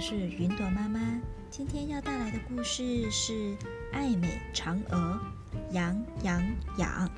[0.00, 0.98] 是云朵妈妈。
[1.50, 3.32] 今天要带来的故事是
[3.92, 5.20] 《爱美嫦娥》，
[5.74, 6.42] 养养
[6.78, 7.10] 养，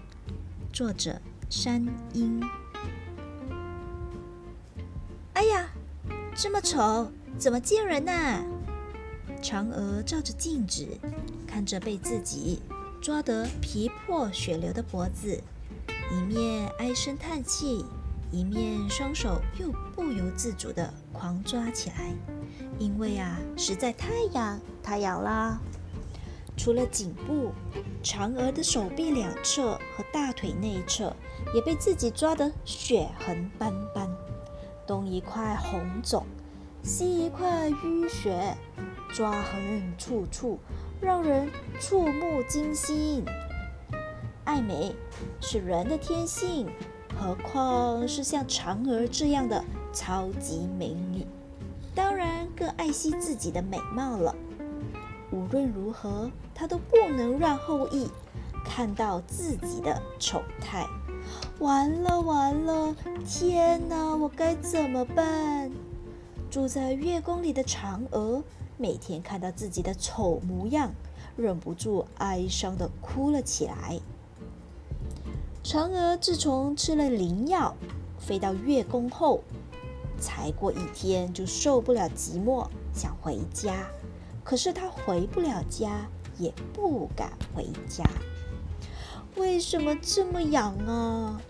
[0.72, 1.16] 作者
[1.48, 2.42] 山鹰。
[5.34, 5.68] 哎呀，
[6.34, 7.08] 这么丑，
[7.38, 8.42] 怎么见人呐？
[9.40, 10.84] 嫦娥照着镜子，
[11.46, 12.62] 看着被自己
[13.00, 15.40] 抓得皮破血流的脖子，
[16.10, 17.84] 一面唉声叹气。
[18.32, 22.14] 一面双手又不由自主地狂抓起来，
[22.78, 25.60] 因为啊，实在太痒太痒啦！
[26.56, 27.52] 除了颈部，
[28.02, 31.14] 嫦娥的手臂两侧和大腿内侧
[31.54, 34.08] 也被自己抓得血痕斑斑，
[34.86, 36.24] 东一块红肿，
[36.82, 38.56] 西一块淤血，
[39.12, 40.58] 抓痕处处，
[41.02, 43.26] 让人触目惊心。
[44.44, 44.94] 爱美
[45.38, 46.66] 是人的天性。
[47.18, 51.26] 何况是像嫦娥这样的超级美女，
[51.94, 54.34] 当然更爱惜自己的美貌了。
[55.30, 58.08] 无论如何，她都不能让后羿
[58.64, 60.86] 看到自己的丑态。
[61.60, 65.70] 完了完了，天哪，我该怎么办？
[66.50, 68.42] 住在月宫里的嫦娥
[68.76, 70.90] 每天看到自己的丑模样，
[71.36, 74.00] 忍不住哀伤地哭了起来。
[75.64, 77.72] 嫦娥自从吃了灵药，
[78.18, 79.44] 飞到月宫后，
[80.18, 83.86] 才过一天就受不了寂寞，想回家。
[84.42, 88.04] 可是她回不了家，也不敢回家。
[89.36, 91.40] 为什么这么痒啊？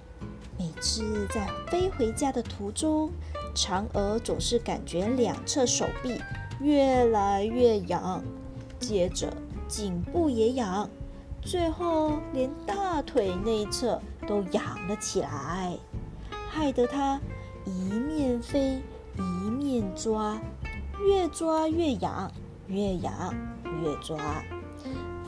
[0.58, 3.10] 每次在飞回家的途中，
[3.55, 6.20] 嫦娥总是感觉两侧手臂
[6.60, 8.22] 越来越痒，
[8.78, 9.33] 接着
[9.66, 10.88] 颈部也痒。
[11.45, 15.77] 最后，连大腿内侧都痒了起来，
[16.48, 17.21] 害得他
[17.67, 18.81] 一面飞
[19.19, 20.41] 一面抓，
[21.05, 22.31] 越抓越痒，
[22.69, 23.35] 越痒
[23.83, 24.17] 越抓，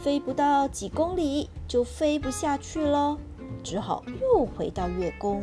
[0.01, 3.19] 飞不到几公里就飞不下去了，
[3.65, 5.43] 只好又回到月宫。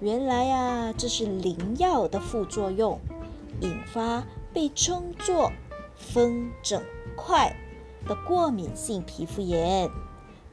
[0.00, 2.98] 原来呀，这是灵药的副作用，
[3.60, 5.52] 引发被称作
[5.94, 6.82] 风疹
[7.14, 7.54] 块。
[8.06, 9.90] 的过敏性皮肤炎。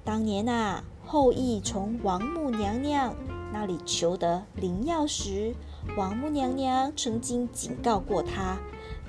[0.03, 3.15] 当年呐，后羿从王母娘娘
[3.53, 5.55] 那里求得灵药时，
[5.95, 8.57] 王母娘娘曾经警告过他，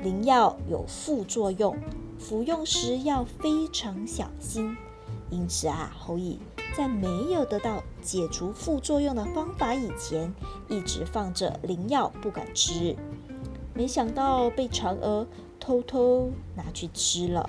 [0.02, 1.76] 灵药有副作用，
[2.18, 4.76] 服用时要非常小心。
[5.30, 6.38] 因此啊，后羿
[6.76, 10.32] 在没有得到解除副作用的方法以前，
[10.68, 12.94] 一直放着灵药不敢吃。
[13.72, 15.26] 没想到被嫦娥
[15.58, 17.48] 偷偷拿去吃了。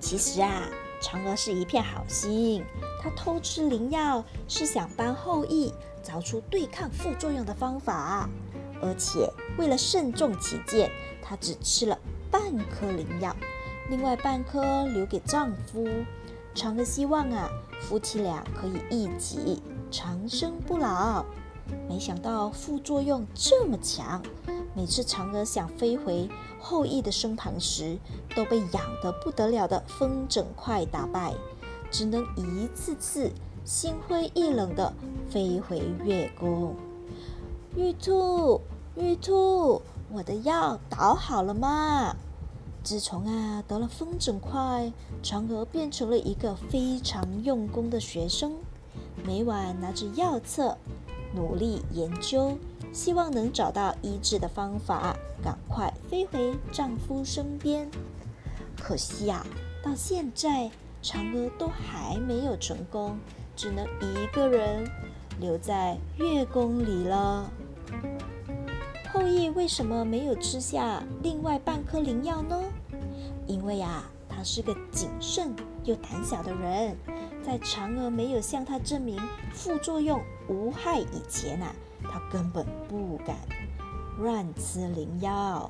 [0.00, 0.66] 其实啊，
[1.00, 2.64] 嫦娥是一片好心，
[3.00, 5.72] 她偷吃灵药是想帮后羿
[6.02, 8.28] 找出对抗副作用的方法，
[8.82, 10.90] 而且为了慎重起见，
[11.22, 11.98] 她只吃了
[12.30, 12.40] 半
[12.70, 13.36] 颗灵药，
[13.88, 15.86] 另外半颗留给丈夫。
[16.54, 17.48] 嫦娥希望啊，
[17.80, 21.24] 夫妻俩可以一起长生不老。
[21.88, 24.22] 没想到副作用这么强，
[24.74, 27.98] 每次嫦娥想飞回后羿的身旁时，
[28.34, 31.34] 都被痒得不得了的风筝块打败，
[31.90, 33.30] 只能一次次
[33.64, 34.92] 心灰意冷地
[35.28, 36.74] 飞回月宫。
[37.76, 38.60] 玉兔，
[38.96, 39.82] 玉兔，
[40.12, 42.16] 我的药捣好了吗？
[42.82, 44.90] 自从啊得了风筝块，
[45.22, 48.54] 嫦娥变成了一个非常用功的学生，
[49.24, 50.78] 每晚拿着药册。
[51.34, 52.58] 努力研究，
[52.92, 57.88] 希望能找到医治的方法，赶快飞回丈夫身边。
[58.78, 59.46] 可惜呀，
[59.82, 60.70] 到现在
[61.02, 63.18] 嫦娥都还没有成功，
[63.54, 64.90] 只能一个人
[65.38, 67.50] 留在月宫里了。
[69.12, 72.60] 后羿为什么没有吃下另外半颗灵药呢？
[73.46, 75.54] 因为呀，他是个谨慎
[75.84, 76.96] 又胆小的人。
[77.50, 79.18] 在嫦娥没有向他证明
[79.52, 83.36] 副作用无害以前呐，他根本不敢
[84.20, 85.68] 乱吃灵药。